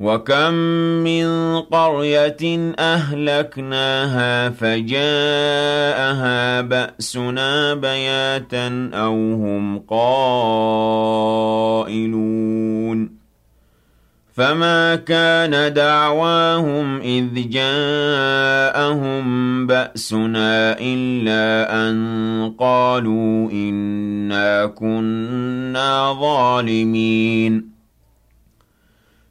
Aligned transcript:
وكم 0.00 0.54
من 1.04 1.60
قرية 1.60 2.72
أهلكناها 2.78 4.50
فجاءها 4.50 5.00
بأسنا 6.60 7.74
بياتا 7.74 8.90
أو 8.94 9.14
هم 9.14 9.78
قائلون 9.78 10.80
فما 14.34 14.96
كان 14.96 15.72
دعواهم 15.72 17.00
إذ 17.00 17.48
جاءهم 17.50 19.26
بأسنا 19.66 20.76
إلا 20.80 21.72
أن 21.88 22.54
قالوا 22.58 23.50
إنا 23.50 24.66
كنا 24.66 26.12
ظالمين 26.12 27.79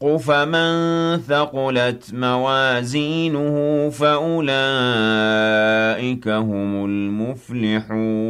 فمن 0.00 1.16
ثقلت 1.20 2.14
موازينه 2.14 3.90
فأولئك 3.90 4.48
هم 6.28 6.84
المفلحون 6.84 8.26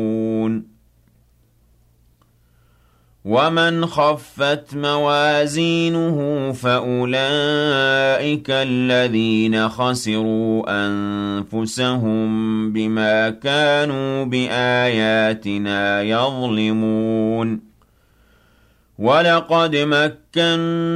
ومن 3.26 3.86
خفت 3.86 4.74
موازينه 4.76 6.52
فأولئك 6.52 8.46
الذين 8.50 9.68
خسروا 9.68 10.86
أنفسهم 10.86 12.26
بما 12.72 13.30
كانوا 13.30 14.24
بآياتنا 14.24 16.02
يظلمون 16.02 17.65
وَلَقَدْ 18.98 19.76
مَكَّنَّاكُمْ 20.36 20.92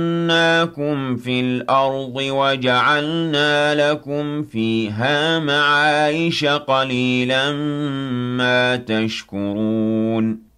فِي 1.17 1.41
الْأَرْضِ 1.41 2.17
وَجَعَلْنَا 2.17 3.75
لَكُمْ 3.93 4.43
فِيهَا 4.43 5.39
مَعَايِشَ 5.39 6.45
قَلِيلًا 6.45 7.53
مَا 8.37 8.77
تَشْكُرُونَ 8.77 10.50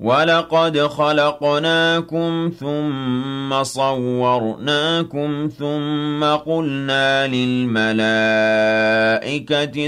وَلَقَدْ 0.00 0.78
خَلَقْنَاكُمْ 0.78 2.52
ثُمَّ 2.60 3.62
صَوَّرْنَاكُمْ 3.64 5.48
ثُمَّ 5.58 6.24
قُلْنَا 6.24 7.26
لِلْمَلَائِكَةِ 7.26 7.98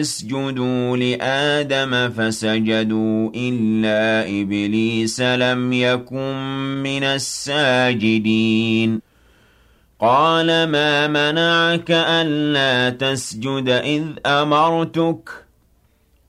اسْجُدُوا 0.00 0.96
لِآدَمَ 0.96 2.10
فَسَجَدُوا 2.10 3.30
إِلَّا 3.34 4.28
إِبْلِيسَ 4.40 5.20
لَمْ 5.20 5.72
يَكُن 5.72 6.34
مِّنَ 6.82 7.04
السَّاجِدِينَ 7.04 9.00
قَالَ 10.00 10.66
مَا 10.68 11.06
مَنَعَكَ 11.06 11.90
أَلَّا 11.90 12.90
تَسْجُدَ 12.90 13.68
إِذْ 13.68 14.04
أَمَرْتُكَ 14.26 15.28
ۖ 15.28 15.49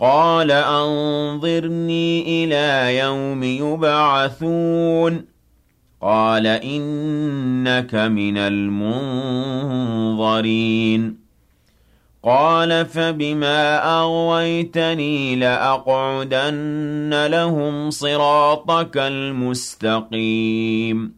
قال 0.00 0.50
أنظرني 0.50 2.44
إلى 2.44 2.98
يوم 2.98 3.44
يبعثون. 3.44 5.24
قال 6.02 6.46
إنك 6.46 7.94
من 7.94 8.38
المنظرين. 8.38 11.18
قال 12.24 12.86
فبما 12.86 13.90
أغويتني 14.00 15.36
لأقعدن 15.36 17.26
لهم 17.26 17.90
صراطك 17.90 18.96
المستقيم. 18.96 21.17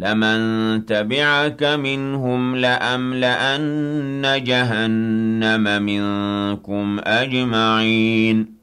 لمن 0.00 0.86
تبعك 0.86 1.62
منهم 1.62 2.56
لأملأن 2.56 4.44
جهنم 4.44 5.82
منكم 5.82 7.00
أجمعين 7.04 8.60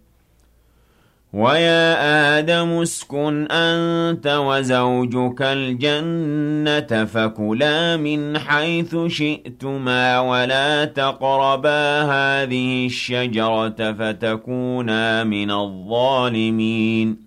ويا 1.33 2.39
آدم 2.39 2.69
اسكن 2.69 3.51
أنت 3.51 4.27
وزوجك 4.27 5.41
الجنة 5.41 7.05
فكلا 7.05 7.97
من 7.97 8.37
حيث 8.37 8.95
شئتما 9.07 10.19
ولا 10.19 10.85
تقربا 10.85 12.01
هذه 12.01 12.85
الشجرة 12.85 13.93
فتكونا 13.93 15.23
من 15.23 15.51
الظالمين 15.51 17.26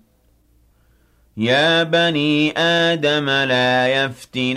يا 1.41 1.83
بني 1.83 2.57
آدم 2.57 3.29
لا 3.29 3.87
يفتننكم 3.87 4.49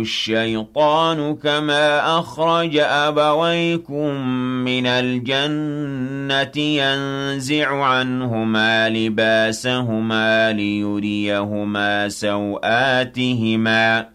الشيطان 0.00 1.36
كما 1.36 2.18
أخرج 2.18 2.76
أبويكم 2.76 4.14
من 4.64 4.86
الجنة 4.86 6.62
ينزع 6.62 7.84
عنهما 7.84 8.88
لباسهما 8.88 10.52
ليريهما 10.52 12.08
سوآتهما 12.08 14.06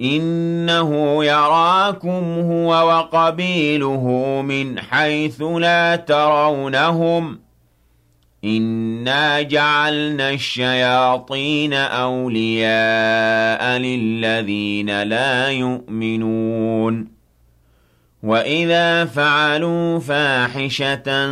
إِنَّهُ 0.00 1.24
يَرَاكُمْ 1.24 2.38
هُوَ 2.38 2.68
وَقَبِيلُهُ 2.68 4.06
مِنْ 4.42 4.80
حَيْثُ 4.80 5.42
لَا 5.42 5.96
تَرَوْنَهُمْ 5.96 7.34
ۗ 7.34 7.49
إِنَّا 8.44 9.42
جَعَلْنَا 9.42 10.30
الشَّيَاطِينَ 10.30 11.74
أَوْلِيَاءَ 11.74 12.58
لِلَّذِينَ 13.78 15.02
لَا 15.02 15.50
يُؤْمِنُونَ 15.50 17.20
وَإِذَا 18.22 19.04
فَعَلُوا 19.04 19.98
فَاحِشَةً 19.98 21.26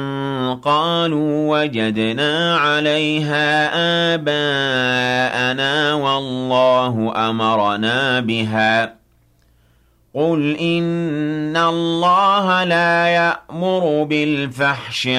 قَالُوا 0.54 1.58
وَجَدْنَا 1.58 2.56
عَلَيْهَا 2.56 3.70
آبَاءَنَا 4.14 5.94
وَاللَّهُ 5.94 7.12
أَمَرَنَا 7.30 8.20
بِهَا 8.20 8.94
قُلْ 10.14 10.56
إِنَّ 10.60 11.56
اللَّهَ 11.56 12.64
لَا 12.64 13.08
يَأْمُرُ 13.08 14.04
بِالْفَحْشَاءِ 14.04 15.18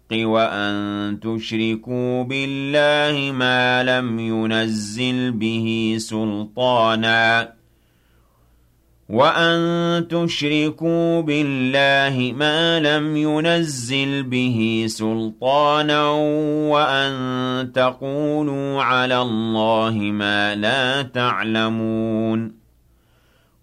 وَأَن 0.13 1.19
تُشْرِكُوا 1.19 2.23
بِاللَّهِ 2.23 3.31
مَا 3.31 3.83
لَمْ 3.83 4.19
يُنَزِّلْ 4.19 5.31
بِهِ 5.31 5.95
سُلْطَانًا. 5.99 7.53
وأن 9.09 10.07
تشركوا 10.07 11.21
بالله 11.21 12.33
ما 12.35 12.79
لم 12.79 13.17
ينزل 13.17 14.23
به 14.23 14.85
سلطانا. 14.87 16.09
وأن 16.69 17.13
تقولوا 17.71 18.83
على 18.83 19.21
الله 19.21 19.93
ما 19.93 20.55
لا 20.55 21.01
تعلمون. 21.01 22.51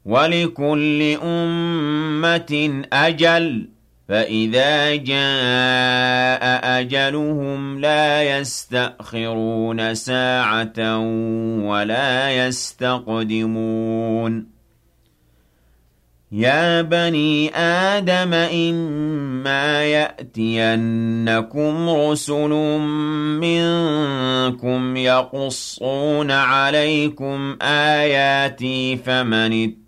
ولكل 0.05 1.17
أمة 1.23 2.83
أجل. 2.93 3.78
فإذا 4.09 4.97
جاء 4.97 6.81
أجلهم 6.81 7.81
لا 7.81 8.39
يستأخرون 8.39 9.95
ساعة 9.95 10.99
ولا 11.69 12.47
يستقدمون 12.47 14.47
يا 16.33 16.83
بني 16.83 17.55
آدم 17.57 18.35
إما 18.35 19.85
يأتينكم 19.85 21.89
رسل 21.91 22.51
منكم 23.41 24.97
يقصون 24.97 26.31
عليكم 26.31 27.57
آياتي 27.63 28.97
فمن 28.97 29.63
اتقى 29.63 29.88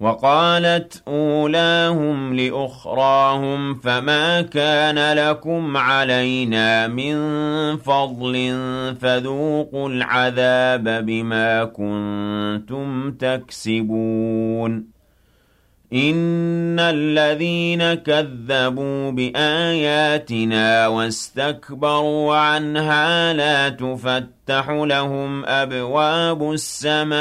وقالت 0.00 1.02
أولاهم 1.08 2.34
لأخراهم 2.34 3.74
فما 3.74 4.42
كان 4.42 5.16
لكم 5.16 5.76
علينا 5.76 6.86
من 6.86 7.16
فضل 7.76 8.34
فذوقوا 9.00 9.88
العذاب 9.88 11.06
بما 11.06 11.64
كنتم 11.64 13.12
تكسبون. 13.12 14.95
إن 15.92 16.80
الذين 16.80 17.94
كذبوا 17.94 19.10
بآياتنا 19.10 20.86
واستكبروا 20.86 22.36
عنها 22.36 23.32
لا 23.32 23.68
تفتح 23.68 24.70
لهم 24.70 25.44
أبواب 25.44 26.52
السماء 26.52 27.16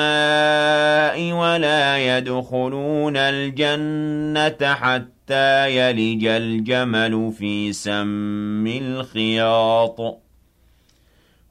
ولا 1.31 2.17
يدخلون 2.17 3.17
الجنة 3.17 4.73
حتى 4.73 5.77
يلج 5.77 6.25
الجمل 6.25 7.33
في 7.37 7.73
سم 7.73 8.67
الخياط 8.67 10.21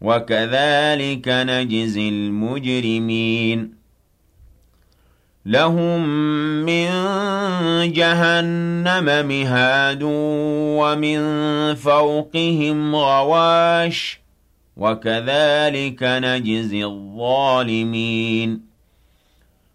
وكذلك 0.01 1.29
نجزي 1.29 2.09
المجرمين 2.09 3.84
لهم 5.47 6.09
من 6.65 6.89
جهنم 7.93 9.27
مهاد 9.29 10.01
ومن 10.03 11.21
فوقهم 11.75 12.97
غواش 12.97 14.21
وكذلك 14.77 15.99
نجزي 16.03 16.85
الظالمين 16.85 18.74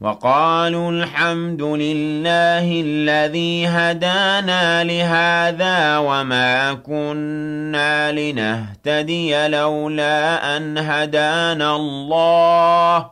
وقالوا 0.00 0.90
الحمد 0.90 1.62
لله 1.62 2.66
الذي 2.86 3.66
هدانا 3.66 4.84
لهذا 4.84 5.98
وما 5.98 6.74
كنا 6.74 8.12
لنهتدي 8.12 9.48
لولا 9.48 10.56
أن 10.56 10.78
هدانا 10.78 11.76
الله. 11.76 13.10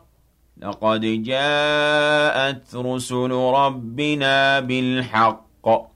لقد 0.62 1.00
جاءت 1.22 2.74
رسل 2.74 3.30
ربنا 3.30 4.60
بالحق. 4.60 5.95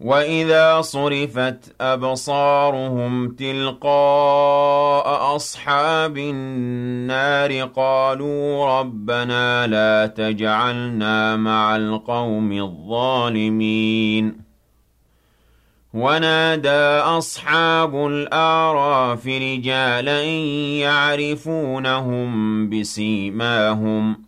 وَإِذَا 0.00 0.80
صُرِفَتْ 0.80 1.74
أَبْصَارُهُمْ 1.80 3.28
تِلْقَاءَ 3.28 5.06
أَصْحَابِ 5.36 6.18
النَّارِ 6.18 7.62
قَالُوا 7.76 8.66
رَبَّنَا 8.80 9.66
لَا 9.66 10.06
تَجْعَلْنَا 10.06 11.36
مَعَ 11.36 11.76
الْقَوْمِ 11.76 12.52
الظَّالِمِينَ 12.52 14.48
ونادى 15.94 17.00
أصحاب 17.18 18.06
الأعراف 18.06 19.26
رجالا 19.26 20.22
يعرفونهم 20.80 22.28
بسيماهم 22.70 24.27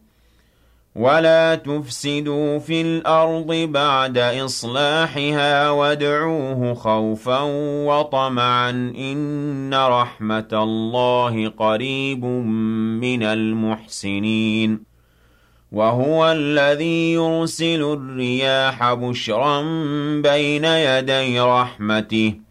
ولا 0.95 1.55
تفسدوا 1.55 2.59
في 2.59 2.81
الأرض 2.81 3.53
بعد 3.53 4.17
إصلاحها 4.17 5.69
وادعوه 5.69 6.73
خوفا 6.73 7.39
وطمعا 7.87 8.69
إن 8.97 9.73
رحمة 9.73 10.49
الله 10.53 11.47
قريب 11.47 12.25
من 12.25 13.23
المحسنين 13.23 14.83
وهو 15.71 16.31
الذي 16.31 17.13
يرسل 17.13 17.81
الرياح 17.81 18.93
بشرا 18.93 19.61
بين 20.21 20.65
يدي 20.65 21.39
رحمته 21.39 22.50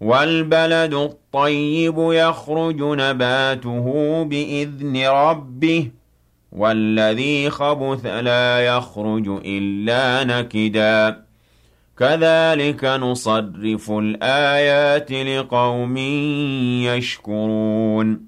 وَالْبَلَدُ 0.00 0.94
الطَّيِّبُ 0.94 1.94
يَخْرُجُ 1.98 2.82
نَبَاتُهُ 2.82 4.22
بِإِذْنِ 4.24 5.06
رَبِّهِ 5.06 5.90
وَالَّذِي 6.52 7.50
خَبُثَ 7.50 8.06
لَا 8.06 8.60
يَخْرُجُ 8.60 9.28
إِلَّا 9.44 10.24
نَكِدًا. 10.24 11.24
كَذَلِكَ 11.98 12.84
نُصَرِّفُ 12.84 13.90
الْآيَاتِ 13.90 15.12
لِقَوْمٍ 15.12 15.96
يَشْكُرُونَ. 16.86 18.27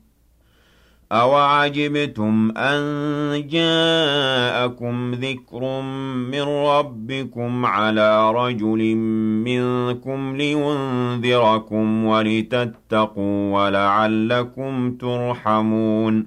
أَوَعَجِبْتُمْ 1.11 2.51
أَن 2.57 3.47
جَاءَكُمْ 3.47 5.11
ذِكْرٌ 5.13 5.81
مِّن 6.31 6.41
رَّبِّكُمْ 6.41 7.65
عَلَىٰ 7.65 8.31
رَجُلٍ 8.31 8.95
مِّنكُمْ 9.45 10.35
لِيُنذِرَكُمْ 10.35 12.05
وَلِتَتَّقُوا 12.05 13.53
وَلَعَلَّكُمْ 13.53 14.91
تُرْحَمُونَ 14.91 16.25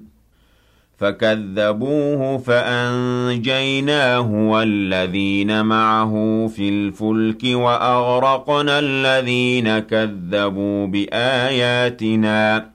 فَكَذَّبُوهُ 0.97 2.37
فَأَنجَيْنَاهُ 2.37 4.31
وَالَّذِينَ 4.49 5.65
مَعَهُ 5.65 6.47
فِي 6.55 6.69
الْفُلْكِ 6.69 7.41
وَأَغْرَقْنَا 7.45 8.79
الَّذِينَ 8.79 9.79
كَذَّبُوا 9.79 10.87
بِآيَاتِنَا 10.87 12.74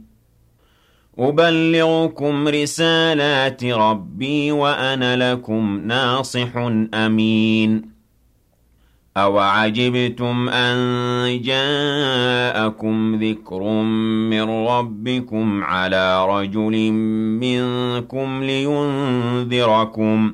أُبَلِّغُكُمْ 1.19 2.47
رِسَالَاتِ 2.47 3.63
رَبِّي 3.63 4.51
وَأَنَا 4.51 5.33
لَكُمْ 5.33 5.81
نَاصِحٌ 5.85 6.57
أَمِينٌ. 6.93 7.81
أَوَعَجِبْتُمْ 9.17 10.49
أَن 10.49 11.41
جَاءَكُمْ 11.41 13.15
ذِكْرٌ 13.23 13.63
مِّن 14.29 14.41
رَّبِّكُمْ 14.67 15.63
عَلَىٰ 15.63 16.25
رَجُلٍ 16.27 16.91
مِّنكُمْ 17.41 18.43
لِيُنذِرَكُمْ 18.43 20.29
ۖ؟ 20.31 20.33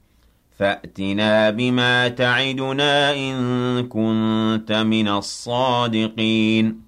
فَأْتِنَا 0.61 1.49
بِمَا 1.49 2.07
تَعِدُنَا 2.07 3.13
إِن 3.13 3.87
كُنتَ 3.87 4.71
مِنَ 4.71 5.07
الصَّادِقِينَ. 5.07 6.81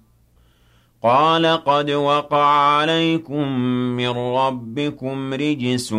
قَالَ 1.02 1.46
قَدْ 1.46 1.90
وَقَعَ 1.90 2.44
عَلَيْكُم 2.44 3.48
مِّن 3.96 4.08
رَّبِّكُمْ 4.08 5.34
رِجْسٌ 5.34 5.92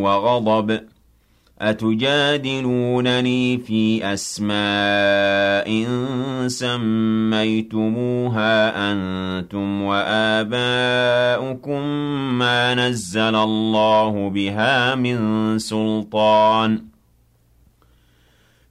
وَغَضَبٌ. 0.00 0.80
أَتُجَادِلُونَنِي 1.60 3.58
فِي 3.58 4.12
أَسْمَاءٍ 4.12 5.86
سَمَّيْتُمُوهَا 6.46 8.92
أَنتُمْ 8.92 9.82
وَآبَاؤُكُم 9.82 11.80
مَّا 12.38 12.74
نَزَّلَ 12.74 13.20
اللَّهُ 13.20 14.30
بِهَا 14.30 14.94
مِن 14.94 15.58
سُلْطَانٍ. 15.58 16.87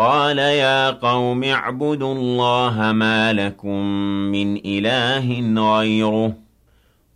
قَالَ 0.00 0.38
يَا 0.38 0.90
قَوْمِ 0.90 1.44
اعْبُدُوا 1.44 2.14
اللَّهَ 2.14 2.92
مَا 2.92 3.32
لَكُم 3.32 3.76
مِّنْ 4.32 4.56
إِلَٰهٍ 4.56 5.54
غَيْرُهُ. 5.78 6.32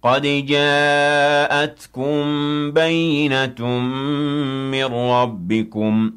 قَدْ 0.02 0.22
جَاءَتْكُم 0.22 2.14
بَيِّنَةٌ 2.70 3.68
مِّن 4.70 4.84
رَّبِّكُمْ 4.84 6.10
ۖ. 6.10 6.12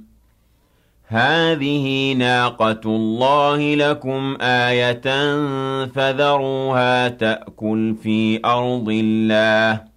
هَٰذِهِ 1.08 2.14
نَاقَةُ 2.18 2.82
اللَّهِ 2.86 3.76
لَكُمْ 3.76 4.38
آيَةً 4.42 5.36
فَذَرُوهَا 5.86 7.08
تَأْكُلْ 7.08 7.96
فِي 8.04 8.40
أَرْضِ 8.46 8.90
اللَّهِ. 8.90 9.97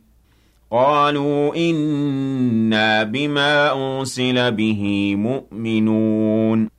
قالوا 0.71 1.55
إنا 1.55 3.03
بما 3.03 3.71
أرسل 3.71 4.51
به 4.51 5.15
مؤمنون. 5.15 6.69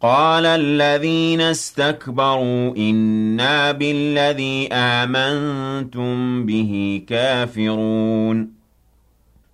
قال 0.00 0.46
الذين 0.46 1.40
استكبروا 1.40 2.76
إنا 2.76 3.72
بالذي 3.72 4.68
آمنتم 4.72 6.46
به 6.46 7.02
كافرون. 7.08 8.61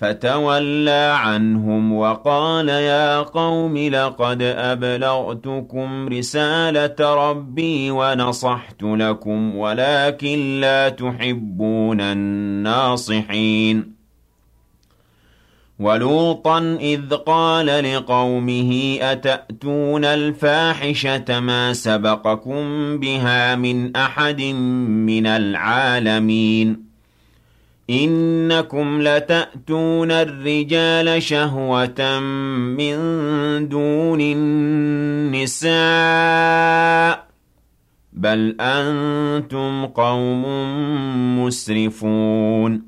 فتولى 0.00 1.16
عنهم 1.18 1.92
وقال 1.92 2.68
يا 2.68 3.18
قوم 3.18 3.78
لقد 3.78 4.42
أبلغتكم 4.42 6.08
رسالة 6.08 7.14
ربي 7.30 7.90
ونصحت 7.90 8.82
لكم 8.82 9.56
ولكن 9.56 10.60
لا 10.60 10.88
تحبون 10.88 12.00
الناصحين. 12.00 13.98
ولوطا 15.78 16.78
إذ 16.80 17.14
قال 17.14 17.94
لقومه 17.94 18.98
أتأتون 19.00 20.04
الفاحشة 20.04 21.40
ما 21.40 21.72
سبقكم 21.72 22.98
بها 22.98 23.54
من 23.54 23.96
أحد 23.96 24.42
من 24.42 25.26
العالمين؟ 25.26 26.87
إنكم 27.90 29.02
لتأتون 29.02 30.10
الرجال 30.10 31.22
شهوة 31.22 32.20
من 32.78 32.98
دون 33.68 34.20
النساء 34.20 35.68
بل 38.12 38.56
أنتم 38.60 39.86
قوم 39.86 40.44
مسرفون 41.40 42.87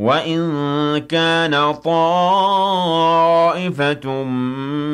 وَإِن 0.00 0.98
كَانَ 0.98 1.72
طَائِفَةٌ 1.84 3.24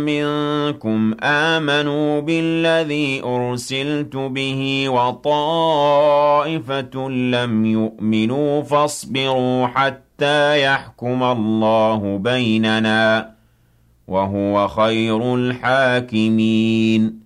مِّنكُمْ 0.02 1.14
آمَنُوا 1.22 2.20
بِالَّذِي 2.20 3.22
أُرْسِلْتُ 3.24 4.16
بِهِ 4.16 4.88
وَطَائِفَةٌ 4.88 5.98
لَّمْ 7.08 7.66
يُؤْمِنُوا 7.66 8.62
فَاصْبِرُوا 8.62 9.66
حَتَّىٰ 9.66 10.62
يَحْكُمَ 10.62 11.22
اللَّهُ 11.22 12.18
بَيْنَنَا 12.18 13.30
وَهُوَ 14.08 14.68
خَيْرُ 14.68 15.34
الْحَاكِمِينَ 15.34 17.25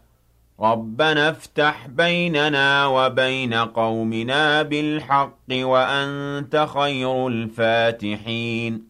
رَبَّنَا 0.61 1.29
افْتَحْ 1.29 1.87
بَيْنَنَا 1.87 2.87
وَبَيْنَ 2.87 3.53
قَوْمِنَا 3.53 4.61
بِالْحَقِّ 4.61 5.49
وَأَنتَ 5.51 6.67
خَيْرُ 6.73 7.27
الْفَاتِحِينَ 7.27 8.83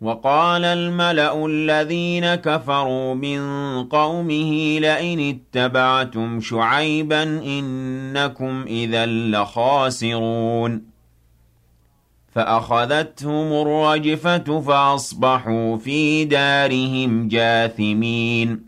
وَقَالَ 0.00 0.64
الْمَلَأُ 0.64 1.46
الَّذِينَ 1.46 2.34
كَفَرُوا 2.34 3.14
مِن 3.14 3.40
قَوْمِهِ 3.84 4.78
لَئِنِ 4.80 5.40
اتَّبَعْتُمْ 5.56 6.40
شُعَيْبًا 6.40 7.22
إِنَّكُمْ 7.22 8.64
إِذًا 8.68 9.06
لَّخَاسِرُونَ 9.06 10.82
فَأَخَذَتْهُمُ 12.34 13.52
الرَّجْفَةُ 13.52 14.60
فَأَصْبَحُوا 14.60 15.76
فِي 15.76 16.24
دَارِهِمْ 16.24 17.28
جَاثِمِينَ 17.28 18.67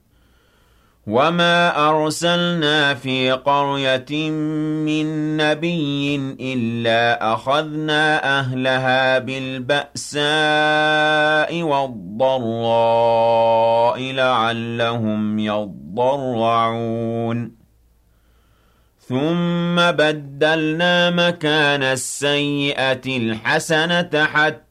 وَمَا 1.07 1.89
أَرْسَلْنَا 1.89 2.93
فِي 2.93 3.31
قَرْيَةٍ 3.31 4.29
مِّن 4.85 5.37
نَّبِيٍّ 5.37 6.15
إِلَّا 6.39 7.33
أَخَذْنَا 7.33 8.39
أَهْلَهَا 8.39 9.19
بِالْبَأْسَاءِ 9.19 10.21
وَالضَّرَّاءِ 11.61 12.81
لَعَلَّهُمْ 14.01 15.39
يَضَّرَّعُونَ 15.39 16.81
ثُمَّ 18.99 19.75
بَدَّلْنَا 19.75 21.09
مَكَانَ 21.09 21.83
السَّيِّئَةِ 21.83 23.17
الْحَسَنَةَ 23.17 24.25
حَتَّىٰ 24.25 24.70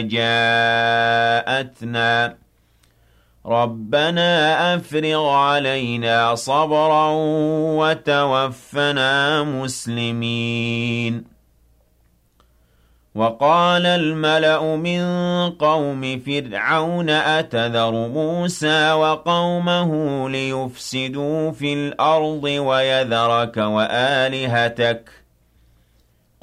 جَاءَتْنَا 0.00 1.76
رَبَّنَا 3.46 4.74
أَفْرِغْ 4.74 5.28
عَلَيْنَا 5.30 6.34
صَبْرًا 6.34 7.10
وَتَوَفَّنَا 7.78 9.42
مُسْلِمِينَ 9.42 11.24
وَقَالَ 13.14 13.86
الْمَلَأُ 13.86 14.76
مِن 14.76 15.02
قَوْمِ 15.50 16.20
فِرْعَوْنَ 16.20 17.10
أَتَذَرُ 17.10 17.90
مُوسَىٰ 17.90 18.92
وَقَوْمَهُ 18.92 19.90
لِيُفْسِدُوا 20.28 21.50
فِي 21.50 21.72
الْأَرْضِ 21.72 22.44
وَيَذَرَكَ 22.44 23.56
وَآلِهَتَكَ 23.56 25.08
ۚ 25.08 25.25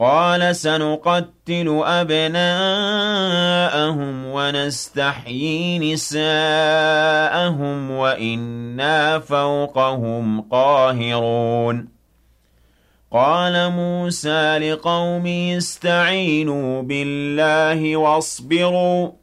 قَالَ 0.04 0.56
سَنُقَتِّلُ 0.56 1.82
أَبْنَاءَهُمْ 1.86 4.26
وَنَسْتَحْيِي 4.26 5.80
نِسَاءَهُمْ 5.80 7.92
وَإِنَّا 7.92 9.20
فَوْقَهُمْ 9.20 10.42
قَاهِرُونَ. 10.42 11.88
قال 13.12 13.72
موسى 13.72 14.58
لقومه 14.58 15.58
استعينوا 15.58 16.82
بالله 16.82 17.98
واصبروا. 17.98 19.23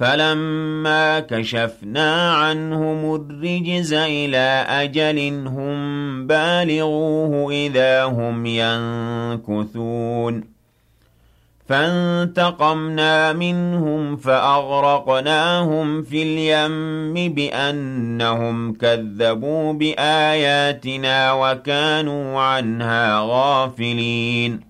فَلَمَّا 0.00 1.20
كَشَفْنَا 1.20 2.32
عَنْهُمُ 2.34 3.14
الرِّجْزَ 3.14 3.92
إِلَىٰ 3.92 4.64
أَجَلٍ 4.68 5.18
هُم 5.46 6.26
بَالِغُوهُ 6.26 7.52
إِذَا 7.52 8.04
هُمْ 8.04 8.46
يَنكُثُونَ 8.46 10.44
فَانتَقَمْنَا 11.68 13.32
مِنْهُمْ 13.32 14.16
فَأَغْرَقْنَاهُمْ 14.16 16.02
فِي 16.02 16.22
الْيَمِّ 16.22 17.34
بِأَنَّهُمْ 17.34 18.72
كَذَّبُوا 18.72 19.72
بِآيَاتِنَا 19.72 21.32
وَكَانُوا 21.32 22.40
عَنْهَا 22.40 23.20
غَافِلِينَ 23.20 24.69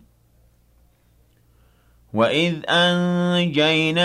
وَإِذْ 2.13 2.55
أَنجَيْنَاكُم 2.69 3.95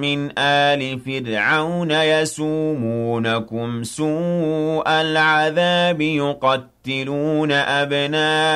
مِّنْ 0.00 0.38
آلِ 0.38 1.00
فِرْعَوْنَ 1.00 1.90
يَسُومُونَكُمْ 1.90 3.82
سُوءَ 3.84 4.88
الْعَذَابِ 4.88 6.00
يُقَتِّلُونَ 6.00 7.52
أَبْنَاءَكُمْ 7.52 8.50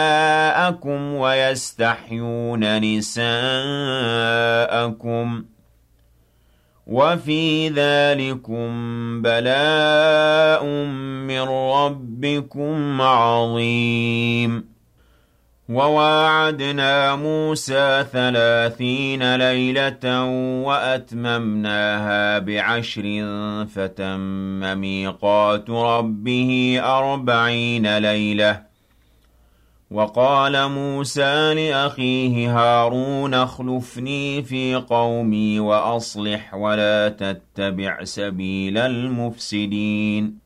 وَيَسْتَحْيُونَ 1.15 2.81
نِسَاءَكُمْ 2.81 3.27
وَفِي 6.87 7.69
ذَلِكُمْ 7.69 8.69
بَلَاءٌ 9.23 10.65
مِّن 11.27 11.41
رَّبِّكُمْ 11.49 13.03
عَظِيمٌ 13.03 14.76
وَوَاعَدْنَا 15.69 17.17
مُوسَىٰ 17.17 18.07
ثَلَاثِينَ 18.13 19.37
لَيْلَةً 19.37 20.25
وَأَتْمَمْنَاهَا 20.63 22.39
بِعَشْرٍ 22.39 23.03
فَتَمَّ 23.75 24.79
مِيقَاتُ 24.79 25.71
رَبِّهِ 25.71 26.81
أَرْبَعِينَ 26.83 27.99
لَيْلَةً 27.99 28.63
وَقَالَ 29.91 30.69
مُوسَىٰ 30.69 31.55
لِأَخِيهِ 31.55 32.59
هَارُونَ 32.59 33.35
اخْلُفْنِي 33.35 34.43
فِي 34.43 34.75
قَوْمِي 34.75 35.61
وَأَصْلِحْ 35.61 36.55
وَلَا 36.55 37.09
تَتَّبِعْ 37.09 38.05
سَبِيلَ 38.05 38.79
الْمُفْسِدِينَ 38.79 40.46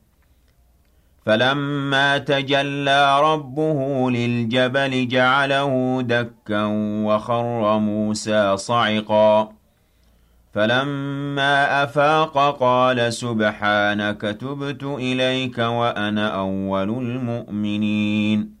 فَلَمَّا 1.25 2.17
تَجَلَّىٰ 2.17 3.19
رَبُّهُ 3.21 4.11
لِلْجَبَلِ 4.11 5.07
جَعَلَهُ 5.07 6.01
دَكًّا 6.01 6.65
وَخَرَّ 7.05 7.79
مُوسَىٰ 7.79 8.57
صَعِقًا. 8.57 9.49
فَلَمَّا 10.53 11.83
أَفَاقَ 11.83 12.57
قَالَ 12.59 13.13
سُبْحَانَكَ 13.13 14.21
تُبْتُ 14.21 14.83
إِلَيْكَ 14.83 15.57
وَأَنَا 15.57 16.27
أَوَّلُ 16.27 16.89
الْمُؤْمِنِينَ. 16.89 18.60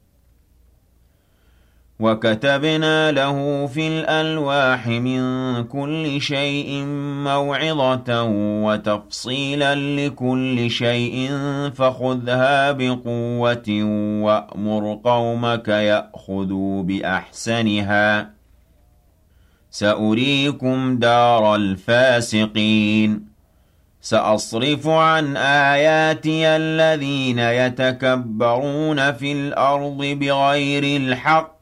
وَكَتَبْنَا 2.01 3.11
لَهُ 3.11 3.67
فِي 3.67 3.87
الْأَلْوَاحِ 3.87 4.87
مِن 4.87 5.21
كُلِّ 5.63 6.21
شَيْءٍ 6.21 6.83
مَّوْعِظَةً 7.23 8.23
وَتَفْصِيلًا 8.63 9.75
لِّكُلِّ 9.75 10.69
شَيْءٍ 10.69 11.29
فَخُذْهَا 11.75 12.71
بِقُوَّةٍ 12.71 13.69
وَأْمُرْ 14.23 14.99
قَوْمَكَ 15.03 15.67
يَأْخُذُوا 15.67 16.83
بِأَحْسَنِهَا 16.83 18.21
ۚ. 18.23 18.27
سَأُرِيكُمْ 19.71 20.97
دَارَ 20.97 21.55
الْفَاسِقِينَ. 21.55 23.25
سَأَصْرِفُ 24.01 24.87
عَنْ 24.87 25.37
آيَاتِيَ 25.37 26.47
الَّذِينَ 26.47 27.39
يَتَكَبَّرُونَ 27.39 29.11
فِي 29.11 29.31
الْأَرْضِ 29.31 29.97
بِغَيْرِ 29.97 30.83
الْحَقِّ. 31.01 31.60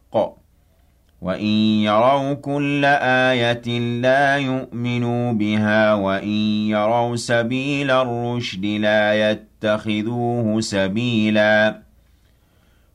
وَإِن 1.22 1.84
يَرَوْا 1.84 2.34
كُلَّ 2.34 2.86
آيَةٍ 3.32 3.80
لَّا 4.02 4.38
يُؤْمِنُوا 4.38 5.34
بِهَا 5.34 5.94
وَإِن 5.94 6.68
يَرَوْا 6.72 7.16
سَبِيلَ 7.16 7.92
الرُّشْدِ 7.92 8.66
لَا 8.66 9.32
يَتَّخِذُوهُ 9.32 10.62
سَبِيلًا 10.62 11.82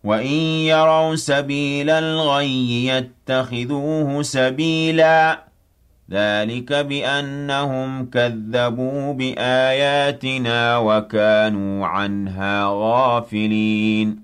وَإِن 0.05 0.37
يَرَوْا 0.73 1.17
سَبِيلَ 1.17 1.91
الْغَيِّ 1.91 2.87
يَتَّخِذُوهُ 2.87 4.23
سَبِيلًا 4.23 5.45
ذلك 6.11 6.73
بأنهم 6.73 8.11
كذبوا 8.11 9.13
بآياتنا 9.13 10.79
وكانوا 10.79 11.87
عنها 11.87 12.65
غافلين 12.67 14.24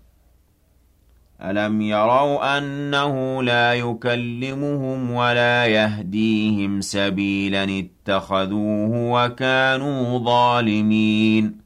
ألم 1.43 1.81
يروا 1.81 2.57
أنه 2.57 3.43
لا 3.43 3.73
يكلمهم 3.73 5.11
ولا 5.11 5.65
يهديهم 5.65 6.81
سبيلا 6.81 7.63
اتخذوه 7.63 9.11
وكانوا 9.11 10.19
ظالمين 10.19 11.61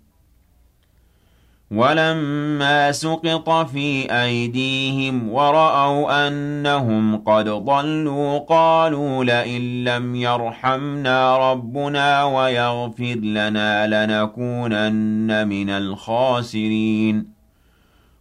ولما 1.71 2.91
سقط 2.91 3.49
في 3.49 4.11
أيديهم 4.23 5.29
ورأوا 5.29 6.27
أنهم 6.27 7.17
قد 7.17 7.49
ضلوا 7.49 8.39
قالوا 8.39 9.23
لئن 9.23 9.83
لم 9.83 10.15
يرحمنا 10.15 11.51
ربنا 11.51 12.23
ويغفر 12.23 13.15
لنا 13.15 13.87
لنكونن 14.05 15.47
من 15.47 15.69
الخاسرين 15.69 17.34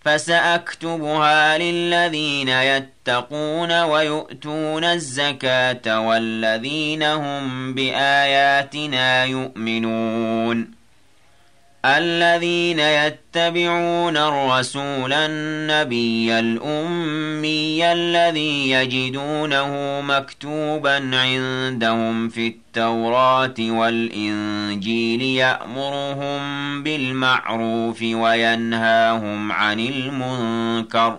فسأكتبها 0.00 1.58
للذين 1.58 2.48
يتقون 2.48 3.82
ويؤتون 3.82 4.84
الزكاة 4.84 6.00
والذين 6.00 7.02
هم 7.02 7.74
بآياتنا 7.74 9.24
يؤمنون. 9.24 10.79
الذين 11.84 12.78
يتبعون 12.78 14.16
الرسول 14.16 15.12
النبي 15.12 16.38
الأمي 16.38 17.92
الذي 17.92 18.70
يجدونه 18.70 20.00
مكتوبا 20.00 21.16
عندهم 21.16 22.28
في 22.28 22.46
التوراة 22.46 23.54
والإنجيل 23.60 25.22
يأمرهم 25.22 26.42
بالمعروف 26.82 28.02
وينهاهم 28.02 29.52
عن 29.52 29.80
المنكر 29.80 31.18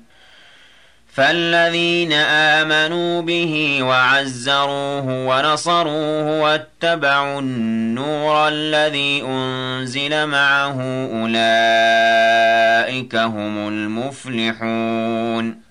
فالذين 1.13 2.13
آمنوا 2.13 3.21
به 3.21 3.79
وعزروه 3.81 5.27
ونصروه 5.27 6.41
واتبعوا 6.41 7.39
النور 7.39 8.47
الذي 8.47 9.23
أنزل 9.27 10.25
معه 10.27 10.81
أولئك 11.13 11.31
هم 13.15 13.67
المفلحون. 13.67 15.61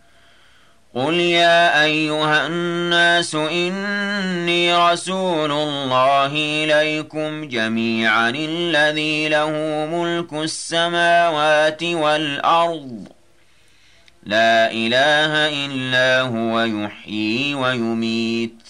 قل 0.94 1.14
يا 1.14 1.84
أيها 1.84 2.46
الناس 2.46 3.34
إني 3.34 4.74
رسول 4.74 5.52
الله 5.52 6.32
إليكم 6.64 7.48
جميعا 7.48 8.30
الذي 8.30 9.28
له 9.28 9.50
ملك 9.92 10.32
السماوات 10.32 11.82
والأرض. 11.82 13.19
لا 14.30 14.72
إله 14.72 15.32
إلا 15.66 16.20
هو 16.20 16.60
يحيي 16.60 17.54
ويميت. 17.54 18.62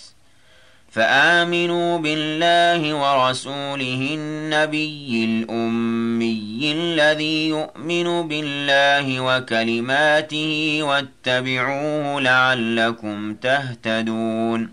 فآمنوا 0.90 1.98
بالله 1.98 2.94
ورسوله 2.94 4.08
النبي 4.14 5.24
الأمي 5.24 6.72
الذي 6.72 7.48
يؤمن 7.48 8.28
بالله 8.28 9.20
وكلماته 9.20 10.78
واتبعوه 10.82 12.20
لعلكم 12.20 13.34
تهتدون. 13.34 14.72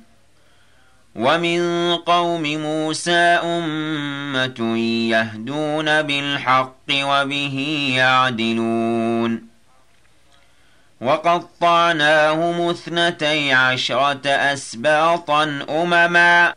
ومن 1.16 1.62
قوم 1.96 2.44
موسى 2.44 3.40
أمة 3.44 4.78
يهدون 5.10 6.02
بالحق 6.02 6.90
وبه 6.92 7.56
يعدلون. 7.98 9.57
وقطعناهم 11.02 12.70
اثنتي 12.70 13.54
عشرة 13.54 14.28
أسباطا 14.28 15.44
أمما 15.70 16.54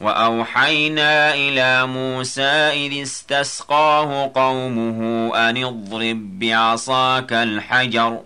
وأوحينا 0.00 1.34
إلى 1.34 1.86
موسى 1.86 2.42
إذ 2.86 3.02
استسقاه 3.02 4.30
قومه 4.34 5.30
أن 5.36 5.64
اضرب 5.64 6.38
بعصاك 6.38 7.32
الحجر 7.32 8.20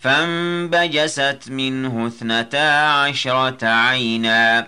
فانبجست 0.00 1.44
منه 1.48 2.06
اثنتا 2.06 2.90
عشرة 2.90 3.66
عينا 3.66 4.66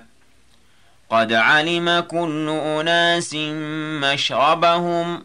قد 1.10 1.32
علم 1.32 2.00
كل 2.00 2.48
أناس 2.48 3.34
مشربهم 4.02 5.24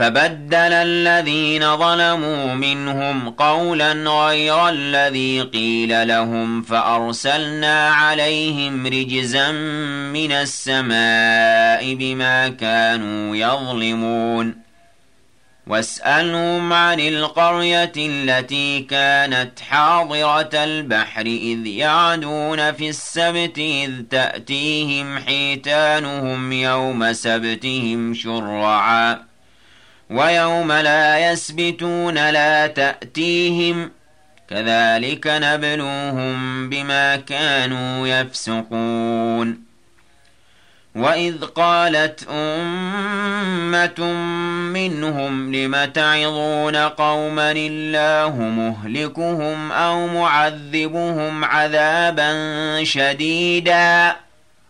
فبدل 0.00 0.72
الذين 0.72 1.76
ظلموا 1.76 2.54
منهم 2.54 3.30
قولا 3.30 3.92
غير 3.92 4.68
الذي 4.68 5.40
قيل 5.40 6.08
لهم 6.08 6.62
فأرسلنا 6.62 7.88
عليهم 7.88 8.86
رجزا 8.86 9.52
من 10.12 10.32
السماء 10.32 11.94
بما 11.94 12.48
كانوا 12.48 13.36
يظلمون. 13.36 14.54
واسألهم 15.66 16.72
عن 16.72 17.00
القرية 17.00 17.92
التي 17.96 18.80
كانت 18.80 19.60
حاضرة 19.60 20.50
البحر 20.54 21.26
إذ 21.26 21.66
يعدون 21.66 22.72
في 22.72 22.88
السبت 22.88 23.58
إذ 23.58 23.90
تأتيهم 24.10 25.18
حيتانهم 25.18 26.52
يوم 26.52 27.12
سبتهم 27.12 28.14
شرعاً. 28.14 29.29
ويوم 30.10 30.72
لا 30.72 31.30
يسبتون 31.30 32.30
لا 32.30 32.66
تأتيهم 32.66 33.90
كذلك 34.50 35.26
نبلوهم 35.26 36.68
بما 36.70 37.16
كانوا 37.16 38.08
يفسقون. 38.08 39.70
وإذ 40.94 41.44
قالت 41.44 42.26
أمة 42.30 44.12
منهم 44.72 45.54
لم 45.54 45.84
تعظون 45.84 46.76
قوما 46.76 47.52
الله 47.52 48.36
مهلكهم 48.36 49.72
أو 49.72 50.06
معذبهم 50.06 51.44
عذابا 51.44 52.30
شديدا؟ 52.84 54.16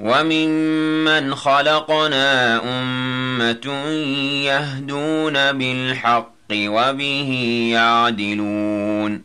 وَمِمَّنْ 0.00 1.34
خَلَقْنَا 1.34 2.60
أُمَّةٌ 2.80 3.66
يَهْدُونَ 4.44 5.32
بِالْحَقِّ 5.52 6.50
وَبِهِ 6.52 7.30
يَعْدِلُونَ 7.72 9.22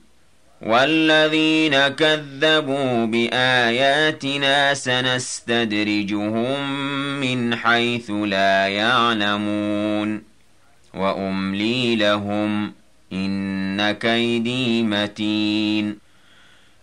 وَالَّذِينَ 0.62 1.88
كَذَّبُوا 1.88 3.06
بِآيَاتِنَا 3.06 4.74
سَنَسْتَدْرِجُهُم 4.74 6.70
مِّنْ 7.20 7.56
حَيْثُ 7.56 8.12
لَا 8.12 8.68
يَعْلَمُونَ 8.68 10.24
وَأُمْلِي 10.94 11.96
لَهُمْ 11.96 12.74
إِنَّ 13.14 13.92
كَيْدِي 13.92 14.84
مَتِينٌ 14.84 16.05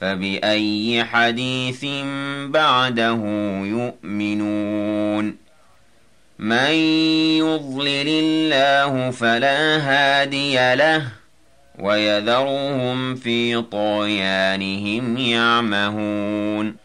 فَبِأَيِّ 0.00 1.04
حَدِيثٍ 1.04 1.84
بَعْدَهُ 2.46 3.20
يُؤْمِنُونَ؟ 3.64 5.36
مَن 6.38 6.70
يُضْلِلِ 7.38 8.08
اللَّهُ 8.08 9.10
فَلَا 9.10 9.76
هَادِيَ 9.76 10.74
لَهُ 10.74 11.02
وَيَذَرُهُمْ 11.78 13.14
فِي 13.14 13.62
طُغْيَانِهِمْ 13.62 15.16
يَعْمَهُونَ. 15.16 16.76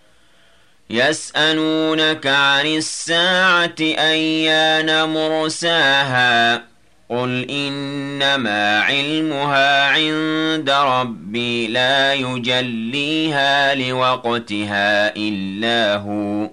يَسْأَلُونَكَ 0.90 2.28
عَنِ 2.28 2.66
السَّاعَةِ 2.66 3.76
أَيَّانَ 3.82 5.10
مُرْسَاهَا؟ 5.10 6.71
قُلْ 7.12 7.50
إِنَّمَا 7.50 8.80
عِلْمُهَا 8.80 9.84
عِندَ 9.84 10.70
رَبِّي 10.70 11.68
لَا 11.68 12.14
يُجَلِّيهَا 12.14 13.76
لِوَقْتِهَا 13.76 15.16
إِلَّا 15.16 15.96
هُوَ 15.96 16.50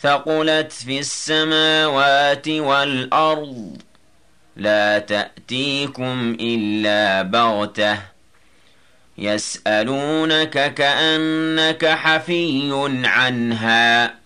ثَقُلَتْ 0.00 0.72
فِي 0.72 0.98
السَّمَاوَاتِ 0.98 2.48
وَالْأَرْضِ 2.48 3.82
لا 4.56 4.98
تأتيكم 4.98 6.36
إلا 6.40 7.22
بغتة 7.22 7.98
يسألونك 9.18 10.74
كأنك 10.74 11.86
حفي 11.86 12.70
عنها 13.04 14.25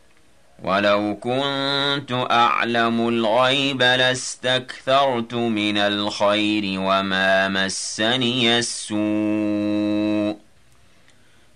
ولو 0.63 1.17
كنت 1.21 2.27
أعلم 2.31 3.07
الغيب 3.07 3.81
لاستكثرت 3.81 5.33
من 5.33 5.77
الخير 5.77 6.63
وما 6.79 7.47
مسني 7.47 8.59
السوء. 8.59 10.37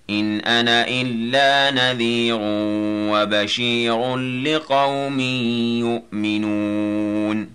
إن 0.09 0.39
أنا 0.39 0.87
إلا 0.87 1.71
نذير 1.71 2.37
وبشير 3.11 4.17
لقوم 4.17 5.19
يؤمنون. 5.79 7.54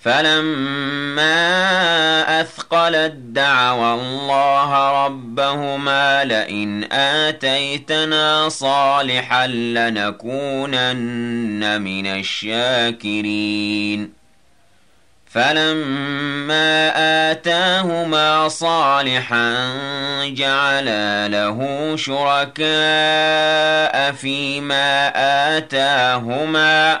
فلما 0.00 1.60
أثقلت 2.40 3.12
دعوى 3.16 3.94
الله 3.94 5.04
ربهما 5.06 6.24
لئن 6.24 6.92
آتيتنا 6.92 8.48
صالحا 8.48 9.46
لنكونن 9.46 11.02
من 11.82 12.06
الشاكرين 12.06 13.48
فلما 15.30 16.92
آتاهما 17.30 18.48
صالحا 18.48 19.74
جعلا 20.24 21.28
له 21.28 21.92
شركاء 21.96 22.68
فيما 24.12 25.12
آتاهما 25.56 27.00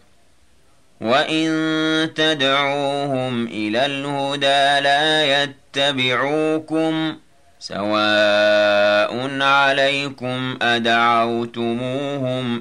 وإن 1.01 2.13
تدعوهم 2.15 3.45
إلى 3.47 3.85
الهدى 3.85 4.79
لا 4.83 5.43
يتبعوكم 5.43 7.15
سواء 7.59 9.41
عليكم 9.41 10.57
أدعوتموهم 10.61 11.85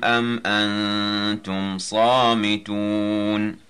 أم 0.04 0.40
أنتم 0.46 1.78
صامتون 1.78 3.69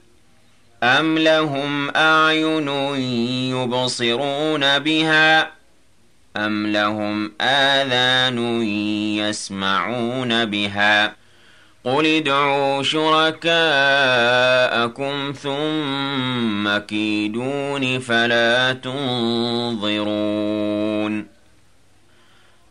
أَمْ 0.83 1.17
لَهُمْ 1.17 1.89
أَعْيُنٌ 1.95 2.67
يُبْصِرُونَ 3.55 4.79
بِهَا 4.79 5.49
أَمْ 6.37 6.67
لَهُمْ 6.67 7.31
آذَانٌ 7.41 8.61
يَسْمَعُونَ 9.17 10.45
بِهَا 10.45 11.13
قُلِ 11.83 12.05
ادْعُوا 12.05 12.83
شُرَكَاءَكُمْ 12.83 13.51
ثُمَّ 15.43 16.77
كِيدُونِ 16.77 17.99
فَلَا 17.99 18.73
تُنظِرُونَ 18.73 19.81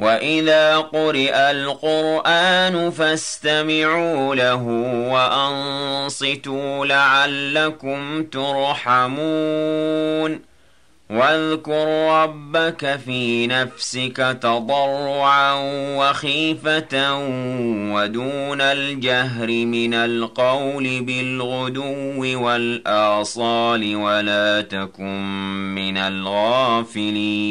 وإذا 0.00 0.78
قرئ 0.78 1.34
القرآن 1.34 2.90
فاستمعوا 2.90 4.34
له 4.34 4.62
وأنصتوا 5.12 6.86
لعلكم 6.86 8.22
ترحمون 8.24 9.70
واذكر 11.10 12.08
ربك 12.22 12.96
في 13.04 13.46
نفسك 13.46 14.38
تضرعا 14.42 15.54
وخيفة 15.96 17.14
ودون 17.94 18.60
الجهر 18.60 19.46
من 19.48 19.94
القول 19.94 21.00
بالغدو 21.00 22.44
والآصال 22.44 23.96
ولا 23.96 24.60
تكن 24.60 25.74
من 25.74 25.96
الغافلين 25.96 27.50